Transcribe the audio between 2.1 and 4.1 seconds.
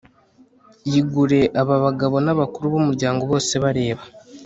n'abakuru b'umuryango bose bareba